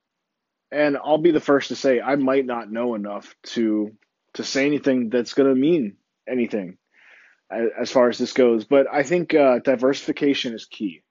and 0.72 0.96
I'll 0.96 1.18
be 1.18 1.30
the 1.30 1.40
first 1.40 1.68
to 1.68 1.76
say 1.76 2.00
I 2.00 2.16
might 2.16 2.44
not 2.44 2.70
know 2.70 2.94
enough 2.94 3.34
to 3.54 3.92
to 4.34 4.44
say 4.44 4.66
anything 4.66 5.08
that's 5.10 5.34
going 5.34 5.48
to 5.48 5.58
mean 5.58 5.96
anything 6.28 6.76
as, 7.50 7.68
as, 7.78 7.90
far 7.90 8.10
as 8.10 8.18
this 8.18 8.34
goes. 8.34 8.64
But 8.64 8.86
I 8.92 9.02
think 9.02 9.32
uh, 9.32 9.60
diversification 9.60 10.52
is 10.52 10.66
key. 10.66 11.02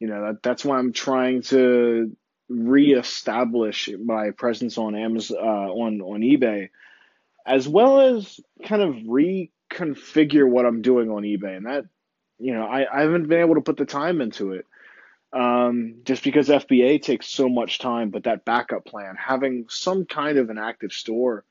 You 0.00 0.08
know 0.08 0.26
that, 0.26 0.42
that's 0.42 0.64
why 0.64 0.78
I'm 0.78 0.92
trying 0.92 1.42
to 1.42 2.16
reestablish 2.48 3.90
my 4.02 4.30
presence 4.30 4.78
on 4.78 4.96
Amazon 4.96 5.38
uh, 5.38 5.68
on 5.68 6.00
on 6.00 6.20
eBay, 6.20 6.70
as 7.46 7.68
well 7.68 8.00
as 8.00 8.40
kind 8.64 8.82
of 8.82 8.94
reconfigure 8.94 10.48
what 10.48 10.66
I'm 10.66 10.82
doing 10.82 11.10
on 11.10 11.22
eBay, 11.22 11.56
and 11.56 11.66
that 11.66 11.84
you 12.42 12.54
know, 12.54 12.64
I, 12.64 12.86
I 12.92 13.02
haven't 13.02 13.28
been 13.28 13.40
able 13.40 13.54
to 13.54 13.60
put 13.60 13.76
the 13.76 13.84
time 13.84 14.20
into 14.20 14.52
it. 14.52 14.66
Um, 15.32 16.00
just 16.04 16.24
because 16.24 16.48
FBA 16.48 17.00
takes 17.00 17.28
so 17.28 17.48
much 17.48 17.78
time, 17.78 18.10
but 18.10 18.24
that 18.24 18.44
backup 18.44 18.84
plan, 18.84 19.14
having 19.16 19.66
some 19.68 20.04
kind 20.04 20.36
of 20.36 20.50
an 20.50 20.58
active 20.58 20.92
store, 20.92 21.44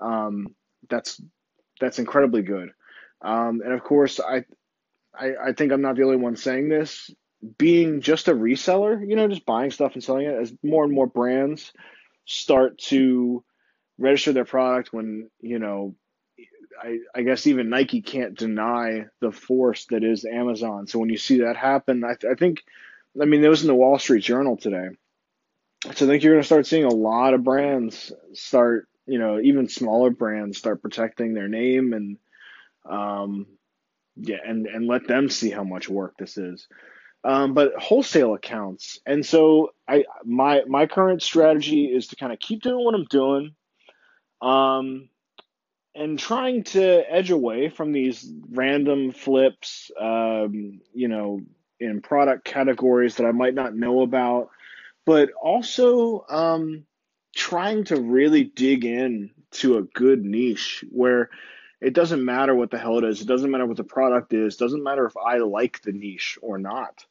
um, 0.00 0.48
that's 0.90 1.22
that's 1.80 1.98
incredibly 1.98 2.42
good. 2.42 2.70
Um, 3.22 3.62
and 3.64 3.72
of 3.72 3.82
course, 3.84 4.20
I, 4.20 4.44
I 5.14 5.30
I 5.48 5.52
think 5.52 5.72
I'm 5.72 5.80
not 5.80 5.96
the 5.96 6.02
only 6.02 6.16
one 6.16 6.36
saying 6.36 6.68
this. 6.68 7.10
Being 7.56 8.02
just 8.02 8.28
a 8.28 8.34
reseller, 8.34 9.08
you 9.08 9.16
know, 9.16 9.28
just 9.28 9.46
buying 9.46 9.70
stuff 9.70 9.94
and 9.94 10.04
selling 10.04 10.26
it, 10.26 10.34
as 10.34 10.52
more 10.62 10.84
and 10.84 10.92
more 10.92 11.06
brands 11.06 11.72
start 12.26 12.78
to 12.78 13.42
register 14.02 14.32
their 14.32 14.44
product 14.44 14.92
when 14.92 15.30
you 15.40 15.58
know 15.58 15.94
I, 16.80 16.98
I 17.14 17.22
guess 17.22 17.46
even 17.46 17.70
Nike 17.70 18.02
can't 18.02 18.36
deny 18.36 19.06
the 19.20 19.32
force 19.32 19.86
that 19.86 20.02
is 20.04 20.24
Amazon. 20.24 20.86
So 20.86 20.98
when 20.98 21.10
you 21.10 21.18
see 21.18 21.40
that 21.40 21.56
happen, 21.56 22.02
I, 22.04 22.16
I 22.28 22.34
think, 22.34 22.64
I 23.20 23.24
mean, 23.24 23.44
it 23.44 23.48
was 23.48 23.62
in 23.62 23.68
the 23.68 23.74
Wall 23.74 23.98
Street 23.98 24.24
Journal 24.24 24.56
today. 24.56 24.88
So 25.94 26.06
I 26.06 26.08
think 26.08 26.22
you're 26.22 26.34
going 26.34 26.42
to 26.42 26.46
start 26.46 26.66
seeing 26.66 26.84
a 26.84 26.88
lot 26.88 27.34
of 27.34 27.44
brands 27.44 28.12
start, 28.32 28.88
you 29.06 29.18
know, 29.18 29.38
even 29.40 29.68
smaller 29.68 30.10
brands 30.10 30.58
start 30.58 30.82
protecting 30.82 31.34
their 31.34 31.48
name 31.48 31.92
and, 31.92 32.18
um, 32.88 33.46
yeah, 34.16 34.38
and 34.44 34.66
and 34.66 34.86
let 34.86 35.06
them 35.08 35.28
see 35.30 35.50
how 35.50 35.64
much 35.64 35.88
work 35.88 36.14
this 36.18 36.36
is. 36.36 36.68
Um, 37.24 37.54
but 37.54 37.74
wholesale 37.78 38.34
accounts, 38.34 39.00
and 39.06 39.24
so 39.24 39.70
I 39.88 40.04
my 40.24 40.62
my 40.66 40.86
current 40.86 41.22
strategy 41.22 41.86
is 41.86 42.08
to 42.08 42.16
kind 42.16 42.32
of 42.32 42.38
keep 42.38 42.62
doing 42.62 42.84
what 42.84 42.94
I'm 42.94 43.06
doing. 43.06 43.54
Um, 44.42 45.08
and 45.94 46.18
trying 46.18 46.64
to 46.64 47.04
edge 47.10 47.30
away 47.30 47.68
from 47.68 47.92
these 47.92 48.30
random 48.50 49.12
flips, 49.12 49.90
um, 50.00 50.80
you 50.94 51.08
know, 51.08 51.42
in 51.78 52.00
product 52.00 52.44
categories 52.44 53.16
that 53.16 53.26
I 53.26 53.32
might 53.32 53.54
not 53.54 53.74
know 53.74 54.02
about, 54.02 54.50
but 55.04 55.30
also 55.32 56.24
um, 56.28 56.84
trying 57.34 57.84
to 57.84 58.00
really 58.00 58.44
dig 58.44 58.84
in 58.84 59.30
to 59.52 59.78
a 59.78 59.82
good 59.82 60.24
niche 60.24 60.84
where 60.90 61.30
it 61.80 61.92
doesn't 61.92 62.24
matter 62.24 62.54
what 62.54 62.70
the 62.70 62.78
hell 62.78 62.98
it 62.98 63.04
is, 63.04 63.20
it 63.20 63.26
doesn't 63.26 63.50
matter 63.50 63.66
what 63.66 63.76
the 63.76 63.84
product 63.84 64.32
is, 64.32 64.56
doesn't 64.56 64.82
matter 64.82 65.04
if 65.04 65.16
I 65.16 65.38
like 65.38 65.82
the 65.82 65.92
niche 65.92 66.38
or 66.40 66.58
not. 66.58 67.04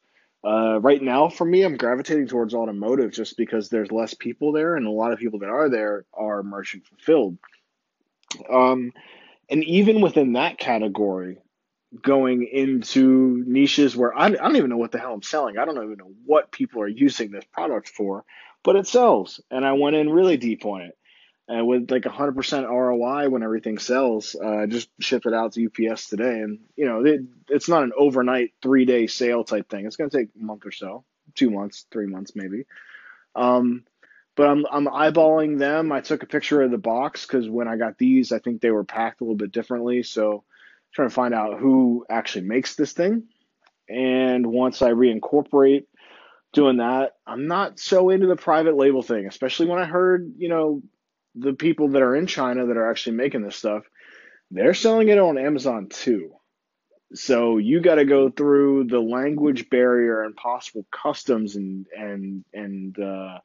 Uh, 0.44 0.80
right 0.80 1.00
now, 1.00 1.28
for 1.28 1.44
me, 1.44 1.62
I'm 1.62 1.76
gravitating 1.76 2.26
towards 2.26 2.54
automotive 2.54 3.12
just 3.12 3.36
because 3.36 3.68
there's 3.68 3.92
less 3.92 4.14
people 4.14 4.52
there, 4.52 4.76
and 4.76 4.86
a 4.86 4.90
lot 4.90 5.12
of 5.12 5.18
people 5.18 5.38
that 5.40 5.48
are 5.48 5.68
there 5.68 6.04
are 6.12 6.42
merchant 6.42 6.84
fulfilled. 6.86 7.38
Um, 8.50 8.92
and 9.48 9.62
even 9.64 10.00
within 10.00 10.32
that 10.32 10.58
category, 10.58 11.38
going 12.00 12.48
into 12.50 13.44
niches 13.46 13.96
where 13.96 14.16
I, 14.16 14.26
I 14.26 14.30
don't 14.30 14.56
even 14.56 14.70
know 14.70 14.78
what 14.78 14.92
the 14.92 14.98
hell 14.98 15.12
I'm 15.12 15.22
selling. 15.22 15.58
I 15.58 15.64
don't 15.64 15.76
even 15.76 15.96
know 15.98 16.12
what 16.24 16.50
people 16.50 16.80
are 16.82 16.88
using 16.88 17.30
this 17.30 17.44
product 17.52 17.88
for, 17.88 18.24
but 18.64 18.76
it 18.76 18.86
sells. 18.86 19.40
And 19.50 19.64
I 19.64 19.72
went 19.72 19.96
in 19.96 20.08
really 20.08 20.38
deep 20.38 20.64
on 20.64 20.82
it. 20.82 20.96
And 21.48 21.66
with 21.66 21.90
like 21.90 22.04
100% 22.04 22.68
ROI 22.68 23.28
when 23.28 23.42
everything 23.42 23.78
sells, 23.78 24.36
uh, 24.36 24.66
just 24.66 24.88
shipped 25.00 25.26
it 25.26 25.34
out 25.34 25.52
to 25.52 25.66
UPS 25.66 26.08
today. 26.08 26.40
And, 26.40 26.60
you 26.76 26.86
know, 26.86 27.04
it, 27.04 27.22
it's 27.48 27.68
not 27.68 27.82
an 27.82 27.92
overnight 27.96 28.52
three 28.62 28.84
day 28.84 29.06
sale 29.06 29.44
type 29.44 29.68
thing. 29.68 29.84
It's 29.84 29.96
going 29.96 30.08
to 30.08 30.16
take 30.16 30.28
a 30.40 30.44
month 30.44 30.64
or 30.64 30.70
so, 30.70 31.04
two 31.34 31.50
months, 31.50 31.86
three 31.90 32.06
months 32.06 32.32
maybe. 32.34 32.64
Um, 33.34 33.84
but 34.34 34.48
I'm 34.48 34.66
I'm 34.70 34.86
eyeballing 34.86 35.58
them. 35.58 35.92
I 35.92 36.00
took 36.00 36.22
a 36.22 36.26
picture 36.26 36.62
of 36.62 36.70
the 36.70 36.78
box 36.78 37.26
because 37.26 37.48
when 37.48 37.68
I 37.68 37.76
got 37.76 37.98
these, 37.98 38.32
I 38.32 38.38
think 38.38 38.60
they 38.60 38.70
were 38.70 38.84
packed 38.84 39.20
a 39.20 39.24
little 39.24 39.36
bit 39.36 39.52
differently. 39.52 40.02
So 40.02 40.44
trying 40.92 41.08
to 41.08 41.14
find 41.14 41.34
out 41.34 41.58
who 41.58 42.06
actually 42.08 42.46
makes 42.46 42.74
this 42.74 42.92
thing. 42.92 43.24
And 43.88 44.46
once 44.46 44.80
I 44.80 44.92
reincorporate 44.92 45.84
doing 46.52 46.78
that, 46.78 47.16
I'm 47.26 47.46
not 47.46 47.78
so 47.78 48.10
into 48.10 48.26
the 48.26 48.36
private 48.36 48.76
label 48.76 49.02
thing, 49.02 49.26
especially 49.26 49.66
when 49.66 49.78
I 49.78 49.84
heard, 49.84 50.34
you 50.38 50.48
know, 50.48 50.82
the 51.34 51.52
people 51.52 51.88
that 51.88 52.02
are 52.02 52.16
in 52.16 52.26
China 52.26 52.66
that 52.66 52.76
are 52.76 52.90
actually 52.90 53.16
making 53.16 53.42
this 53.42 53.56
stuff, 53.56 53.84
they're 54.50 54.74
selling 54.74 55.08
it 55.08 55.18
on 55.18 55.38
Amazon 55.38 55.88
too. 55.88 56.32
So 57.14 57.58
you 57.58 57.80
got 57.80 57.96
to 57.96 58.04
go 58.04 58.30
through 58.30 58.84
the 58.84 59.00
language 59.00 59.68
barrier 59.68 60.22
and 60.22 60.34
possible 60.34 60.86
customs 60.90 61.56
and 61.56 61.86
and 61.96 62.44
and 62.54 62.98
uh, 62.98 63.38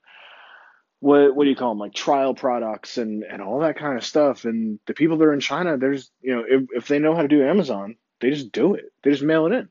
what 0.99 1.35
what 1.35 1.43
do 1.43 1.49
you 1.49 1.55
call 1.55 1.71
them 1.71 1.79
like 1.79 1.93
trial 1.93 2.33
products 2.33 2.97
and 2.97 3.23
and 3.23 3.41
all 3.41 3.59
that 3.59 3.77
kind 3.77 3.97
of 3.97 4.05
stuff. 4.05 4.45
And 4.45 4.79
the 4.85 4.93
people 4.93 5.17
that 5.17 5.25
are 5.25 5.33
in 5.33 5.39
china 5.39 5.77
there's 5.77 6.09
you 6.21 6.35
know 6.35 6.43
if, 6.47 6.63
if 6.71 6.87
they 6.87 6.99
know 6.99 7.15
how 7.15 7.21
to 7.21 7.27
do 7.27 7.45
amazon 7.45 7.95
they 8.19 8.31
just 8.31 8.51
do 8.51 8.75
it. 8.75 8.85
They 9.03 9.11
just 9.11 9.23
mail 9.23 9.45
it 9.47 9.53
in. 9.53 9.69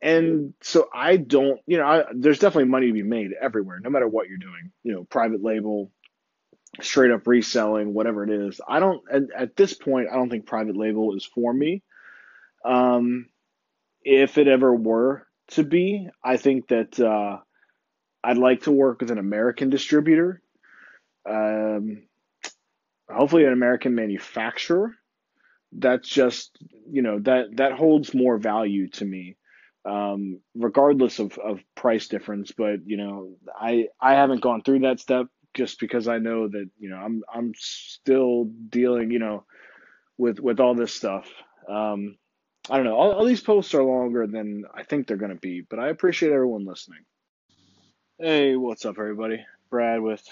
And 0.00 0.54
so 0.62 0.88
i 0.94 1.16
don't 1.16 1.60
you 1.66 1.78
know 1.78 1.86
I, 1.86 2.04
there's 2.14 2.38
definitely 2.38 2.70
money 2.70 2.88
to 2.88 2.92
be 2.92 3.02
made 3.02 3.32
everywhere 3.40 3.80
no 3.80 3.90
matter 3.90 4.08
what 4.08 4.28
you're 4.28 4.38
doing 4.38 4.72
you 4.82 4.92
know 4.92 5.04
private 5.04 5.42
label 5.42 5.90
straight 6.80 7.10
up 7.10 7.26
reselling 7.26 7.94
whatever 7.94 8.24
it 8.24 8.30
is 8.30 8.60
i 8.68 8.80
don't 8.80 9.02
at, 9.12 9.22
at 9.36 9.56
this 9.56 9.74
point 9.74 10.08
i 10.10 10.14
don't 10.14 10.30
think 10.30 10.46
private 10.46 10.76
label 10.76 11.14
is 11.16 11.24
for 11.24 11.52
me 11.52 11.82
um 12.64 13.26
if 14.02 14.38
it 14.38 14.48
ever 14.48 14.74
were 14.74 15.26
to 15.48 15.62
be 15.62 16.08
i 16.22 16.36
think 16.36 16.68
that 16.68 16.98
uh 17.00 17.38
I'd 18.24 18.38
like 18.38 18.62
to 18.62 18.72
work 18.72 19.00
with 19.00 19.10
an 19.10 19.18
American 19.18 19.68
distributor, 19.68 20.40
um, 21.28 22.04
hopefully 23.08 23.44
an 23.44 23.52
American 23.52 23.94
manufacturer. 23.94 24.94
That's 25.72 26.08
just 26.08 26.56
you 26.90 27.02
know 27.02 27.18
that 27.20 27.56
that 27.56 27.72
holds 27.72 28.14
more 28.14 28.38
value 28.38 28.88
to 28.90 29.04
me 29.04 29.36
um, 29.84 30.40
regardless 30.54 31.18
of, 31.18 31.36
of 31.36 31.60
price 31.74 32.08
difference. 32.08 32.52
But 32.56 32.86
you 32.86 32.96
know, 32.96 33.36
I 33.60 33.88
I 34.00 34.14
haven't 34.14 34.40
gone 34.40 34.62
through 34.62 34.80
that 34.80 35.00
step 35.00 35.26
just 35.54 35.80
because 35.80 36.08
I 36.08 36.18
know 36.18 36.48
that 36.48 36.68
you 36.78 36.90
know 36.90 36.96
I'm 36.96 37.22
I'm 37.32 37.52
still 37.56 38.44
dealing 38.44 39.10
you 39.10 39.18
know 39.20 39.44
with 40.18 40.40
with 40.40 40.60
all 40.60 40.74
this 40.74 40.92
stuff. 40.92 41.28
Um, 41.68 42.16
I 42.68 42.76
don't 42.76 42.86
know. 42.86 42.96
All, 42.96 43.12
all 43.12 43.24
these 43.24 43.40
posts 43.40 43.74
are 43.74 43.82
longer 43.82 44.26
than 44.26 44.64
I 44.74 44.82
think 44.82 45.06
they're 45.06 45.16
gonna 45.16 45.34
be, 45.34 45.62
but 45.62 45.78
I 45.78 45.88
appreciate 45.88 46.32
everyone 46.32 46.66
listening. 46.66 47.00
Hey, 48.18 48.56
what's 48.56 48.84
up, 48.84 48.96
everybody? 48.98 49.44
Brad 49.70 50.00
with 50.00 50.22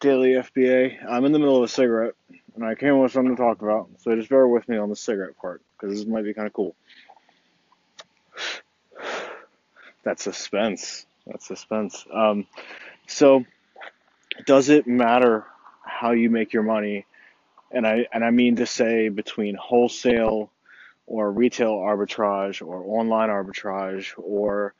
Daily 0.00 0.32
FBA. 0.32 1.04
I'm 1.08 1.24
in 1.24 1.32
the 1.32 1.38
middle 1.38 1.56
of 1.56 1.64
a 1.64 1.68
cigarette, 1.68 2.14
and 2.54 2.64
I 2.64 2.74
came 2.74 2.98
with 2.98 3.12
something 3.12 3.34
to 3.36 3.42
talk 3.42 3.62
about, 3.62 3.88
so 3.98 4.14
just 4.14 4.28
bear 4.28 4.46
with 4.46 4.68
me 4.68 4.76
on 4.76 4.90
the 4.90 4.96
cigarette 4.96 5.36
part 5.36 5.62
because 5.72 5.98
this 5.98 6.06
might 6.06 6.24
be 6.24 6.34
kind 6.34 6.46
of 6.46 6.52
cool. 6.52 6.76
That's 10.04 10.22
suspense. 10.22 11.06
That's 11.26 11.46
suspense. 11.46 12.04
Um, 12.12 12.46
so, 13.06 13.44
does 14.46 14.68
it 14.68 14.86
matter 14.86 15.44
how 15.84 16.12
you 16.12 16.30
make 16.30 16.52
your 16.52 16.62
money? 16.62 17.06
And 17.70 17.86
I 17.86 18.06
and 18.12 18.24
I 18.24 18.30
mean 18.30 18.56
to 18.56 18.66
say 18.66 19.08
between 19.08 19.56
wholesale 19.56 20.50
or 21.06 21.30
retail 21.30 21.72
arbitrage 21.72 22.66
or 22.66 22.82
online 22.84 23.28
arbitrage 23.28 24.12
or 24.16 24.74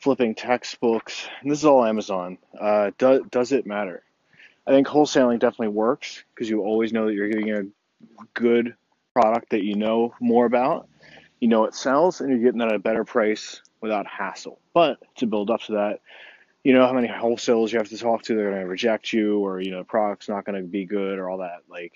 flipping 0.00 0.34
textbooks. 0.34 1.28
And 1.42 1.50
this 1.50 1.58
is 1.58 1.64
all 1.64 1.84
Amazon. 1.84 2.38
Uh, 2.58 2.90
do, 2.98 3.24
does 3.30 3.52
it 3.52 3.66
matter? 3.66 4.02
I 4.66 4.72
think 4.72 4.86
wholesaling 4.86 5.38
definitely 5.38 5.68
works 5.68 6.24
because 6.34 6.48
you 6.48 6.62
always 6.62 6.92
know 6.92 7.06
that 7.06 7.14
you're 7.14 7.28
getting 7.28 7.52
a 7.52 7.62
good 8.34 8.74
product 9.14 9.50
that 9.50 9.64
you 9.64 9.74
know 9.74 10.14
more 10.20 10.46
about. 10.46 10.88
You 11.40 11.48
know 11.48 11.64
it 11.64 11.74
sells, 11.74 12.20
and 12.20 12.30
you're 12.30 12.38
getting 12.38 12.60
it 12.60 12.66
at 12.66 12.74
a 12.74 12.78
better 12.78 13.04
price 13.04 13.62
without 13.80 14.06
hassle. 14.06 14.58
But 14.74 14.98
to 15.16 15.26
build 15.26 15.50
up 15.50 15.62
to 15.62 15.72
that, 15.72 16.00
you 16.62 16.74
know 16.74 16.86
how 16.86 16.92
many 16.92 17.08
wholesalers 17.08 17.72
you 17.72 17.78
have 17.78 17.88
to 17.88 17.98
talk 17.98 18.22
to. 18.22 18.34
They're 18.34 18.50
going 18.50 18.62
to 18.62 18.68
reject 18.68 19.12
you, 19.12 19.38
or 19.38 19.60
you 19.60 19.70
know 19.70 19.78
the 19.78 19.84
product's 19.84 20.28
not 20.28 20.44
going 20.44 20.60
to 20.60 20.68
be 20.68 20.86
good, 20.86 21.18
or 21.18 21.30
all 21.30 21.38
that. 21.38 21.62
Like 21.68 21.92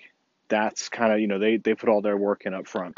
that's 0.47 0.89
kind 0.89 1.13
of 1.13 1.19
you 1.19 1.27
know 1.27 1.39
they 1.39 1.57
they 1.57 1.75
put 1.75 1.89
all 1.89 2.01
their 2.01 2.17
work 2.17 2.45
in 2.45 2.53
up 2.53 2.67
front. 2.67 2.97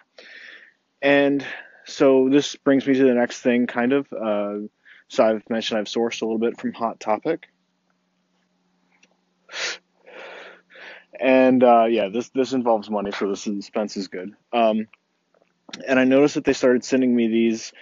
And 1.02 1.46
so 1.86 2.30
this 2.30 2.56
brings 2.56 2.88
me 2.88 2.94
to 2.96 3.04
the 3.04 3.14
next 3.14 3.42
thing, 3.42 3.68
kind 3.68 3.94
of. 3.94 4.12
Uh, 4.12 4.68
so 5.10 5.26
I've 5.26 5.50
mentioned 5.50 5.80
I've 5.80 5.86
sourced 5.86 6.22
a 6.22 6.26
little 6.26 6.40
bit 6.40 6.60
from 6.60 6.74
Hot 6.74 7.00
Topic. 7.00 7.48
And 11.20 11.64
uh, 11.64 11.86
yeah, 11.86 12.10
this 12.10 12.30
this 12.30 12.54
involves 12.54 12.90
money, 12.90 13.12
so 13.12 13.30
this 13.30 13.48
expense 13.48 13.98
is 13.98 14.08
good. 14.08 14.34
Um, 14.54 14.88
and 15.86 16.00
I 16.00 16.04
noticed 16.06 16.36
that 16.36 16.46
they 16.46 16.54
started 16.54 16.84
sending 16.84 17.16
me 17.16 17.28
these, 17.28 17.74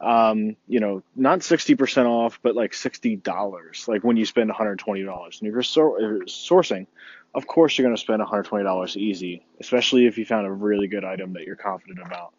um, 0.00 0.56
you 0.68 0.80
know, 0.80 1.02
not 1.16 1.40
60% 1.40 2.06
off, 2.06 2.40
but 2.42 2.54
like 2.54 2.72
$60, 2.72 3.88
like 3.88 4.04
when 4.04 4.16
you 4.16 4.24
spend 4.24 4.50
$120. 4.50 5.40
And 5.40 5.48
if 5.48 5.52
you're 5.52 5.62
so, 5.62 5.96
sourcing, 6.26 6.86
of 7.34 7.46
course 7.46 7.76
you're 7.76 7.86
going 7.86 7.96
to 7.96 8.00
spend 8.00 8.22
$120 8.22 8.96
easy, 8.96 9.44
especially 9.60 10.06
if 10.06 10.18
you 10.18 10.24
found 10.24 10.46
a 10.46 10.52
really 10.52 10.86
good 10.86 11.04
item 11.04 11.32
that 11.32 11.44
you're 11.44 11.56
confident 11.56 12.00
about. 12.04 12.32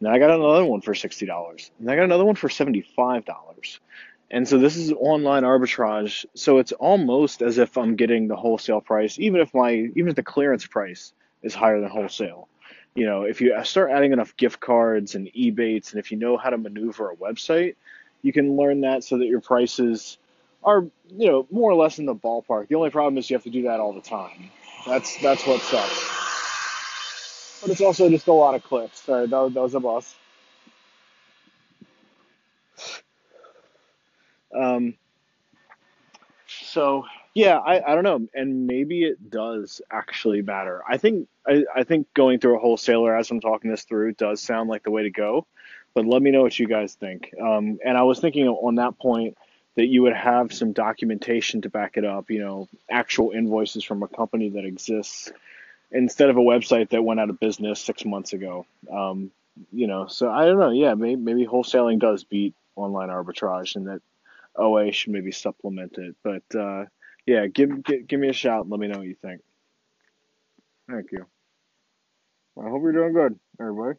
And 0.00 0.08
I 0.08 0.18
got 0.18 0.30
another 0.30 0.64
one 0.64 0.80
for 0.80 0.92
$60. 0.92 1.70
And 1.78 1.90
I 1.90 1.96
got 1.96 2.04
another 2.04 2.24
one 2.24 2.34
for 2.34 2.48
$75. 2.48 3.78
And 4.30 4.48
so 4.48 4.58
this 4.58 4.76
is 4.76 4.92
online 4.92 5.44
arbitrage. 5.44 6.24
So 6.34 6.58
it's 6.58 6.72
almost 6.72 7.42
as 7.42 7.58
if 7.58 7.76
I'm 7.76 7.96
getting 7.96 8.28
the 8.28 8.36
wholesale 8.36 8.80
price, 8.80 9.18
even 9.18 9.40
if 9.40 9.54
my 9.54 9.72
even 9.72 10.08
if 10.08 10.16
the 10.16 10.22
clearance 10.22 10.66
price 10.66 11.12
is 11.42 11.54
higher 11.54 11.80
than 11.80 11.90
wholesale. 11.90 12.48
You 12.94 13.06
know, 13.06 13.22
if 13.22 13.40
you 13.40 13.56
start 13.64 13.90
adding 13.90 14.12
enough 14.12 14.36
gift 14.36 14.60
cards 14.60 15.16
and 15.16 15.26
Ebates, 15.34 15.90
and 15.90 15.98
if 15.98 16.12
you 16.12 16.18
know 16.18 16.36
how 16.36 16.50
to 16.50 16.58
maneuver 16.58 17.10
a 17.10 17.16
website, 17.16 17.74
you 18.22 18.32
can 18.32 18.56
learn 18.56 18.82
that 18.82 19.02
so 19.02 19.18
that 19.18 19.26
your 19.26 19.40
prices 19.40 20.18
are, 20.62 20.82
you 21.08 21.30
know, 21.30 21.46
more 21.50 21.70
or 21.70 21.74
less 21.74 21.98
in 21.98 22.06
the 22.06 22.14
ballpark. 22.14 22.68
The 22.68 22.76
only 22.76 22.90
problem 22.90 23.18
is 23.18 23.28
you 23.28 23.36
have 23.36 23.44
to 23.44 23.50
do 23.50 23.62
that 23.62 23.80
all 23.80 23.92
the 23.92 24.00
time. 24.00 24.50
That's 24.86 25.20
that's 25.20 25.46
what 25.46 25.60
sucks. 25.60 26.10
But 27.60 27.70
it's 27.70 27.80
also 27.80 28.08
just 28.10 28.28
a 28.28 28.32
lot 28.32 28.54
of 28.54 28.62
clicks. 28.62 29.00
Sorry, 29.00 29.26
that, 29.26 29.54
that 29.54 29.60
was 29.60 29.74
a 29.74 29.80
boss. 29.80 30.14
Um, 34.54 34.94
so 36.46 37.04
yeah, 37.34 37.58
I, 37.58 37.82
I 37.82 37.94
don't 37.94 38.04
know, 38.04 38.28
and 38.32 38.66
maybe 38.66 39.02
it 39.04 39.30
does 39.30 39.82
actually 39.90 40.42
matter. 40.42 40.82
I 40.88 40.98
think 40.98 41.28
I, 41.46 41.64
I 41.74 41.84
think 41.84 42.12
going 42.14 42.38
through 42.38 42.56
a 42.56 42.60
wholesaler 42.60 43.16
as 43.16 43.30
I'm 43.30 43.40
talking 43.40 43.70
this 43.70 43.82
through 43.82 44.12
does 44.12 44.40
sound 44.40 44.70
like 44.70 44.84
the 44.84 44.92
way 44.92 45.02
to 45.02 45.10
go, 45.10 45.46
but 45.94 46.06
let 46.06 46.22
me 46.22 46.30
know 46.30 46.42
what 46.42 46.58
you 46.58 46.68
guys 46.68 46.94
think. 46.94 47.34
Um, 47.40 47.78
and 47.84 47.98
I 47.98 48.02
was 48.02 48.20
thinking 48.20 48.46
on 48.48 48.76
that 48.76 48.98
point 48.98 49.36
that 49.76 49.86
you 49.86 50.02
would 50.02 50.14
have 50.14 50.52
some 50.52 50.72
documentation 50.72 51.62
to 51.62 51.70
back 51.70 51.96
it 51.96 52.04
up, 52.04 52.30
you 52.30 52.38
know, 52.38 52.68
actual 52.88 53.32
invoices 53.32 53.82
from 53.82 54.04
a 54.04 54.08
company 54.08 54.50
that 54.50 54.64
exists 54.64 55.32
instead 55.90 56.30
of 56.30 56.36
a 56.36 56.40
website 56.40 56.90
that 56.90 57.02
went 57.02 57.18
out 57.18 57.30
of 57.30 57.40
business 57.40 57.80
six 57.80 58.04
months 58.04 58.32
ago. 58.32 58.66
Um, 58.90 59.32
you 59.72 59.86
know, 59.86 60.06
so 60.06 60.30
I 60.30 60.46
don't 60.46 60.58
know. 60.58 60.70
Yeah, 60.70 60.94
maybe, 60.94 61.16
maybe 61.16 61.46
wholesaling 61.46 61.98
does 61.98 62.24
beat 62.24 62.54
online 62.76 63.08
arbitrage, 63.08 63.76
and 63.76 63.86
that 63.86 64.02
OA 64.56 64.92
should 64.92 65.12
maybe 65.12 65.32
supplement 65.32 65.96
it. 65.98 66.16
But 66.22 66.42
uh, 66.58 66.84
yeah, 67.26 67.46
give, 67.48 67.84
give 67.84 68.06
give 68.08 68.20
me 68.20 68.28
a 68.30 68.34
shout 68.34 68.62
and 68.62 68.70
let 68.70 68.80
me 68.80 68.88
know 68.88 68.98
what 68.98 69.06
you 69.08 69.16
think. 69.22 69.40
Thank 70.90 71.12
you. 71.12 71.26
I 72.58 72.68
hope 72.70 72.82
you're 72.82 72.92
doing 72.92 73.14
good, 73.14 73.38
everybody. 73.60 73.98